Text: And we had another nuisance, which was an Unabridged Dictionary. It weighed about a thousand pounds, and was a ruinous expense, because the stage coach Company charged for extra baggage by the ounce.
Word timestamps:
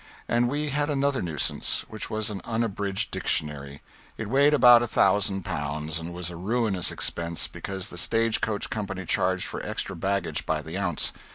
And 0.27 0.49
we 0.49 0.69
had 0.69 0.89
another 0.89 1.21
nuisance, 1.21 1.85
which 1.87 2.09
was 2.09 2.31
an 2.31 2.41
Unabridged 2.43 3.11
Dictionary. 3.11 3.83
It 4.17 4.29
weighed 4.31 4.51
about 4.51 4.81
a 4.81 4.87
thousand 4.87 5.43
pounds, 5.43 5.99
and 5.99 6.11
was 6.11 6.31
a 6.31 6.35
ruinous 6.35 6.91
expense, 6.91 7.47
because 7.47 7.89
the 7.89 7.99
stage 7.99 8.41
coach 8.41 8.71
Company 8.71 9.05
charged 9.05 9.45
for 9.45 9.63
extra 9.63 9.95
baggage 9.95 10.43
by 10.47 10.63
the 10.63 10.75
ounce. 10.75 11.13